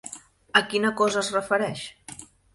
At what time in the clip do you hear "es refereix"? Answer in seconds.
1.25-1.87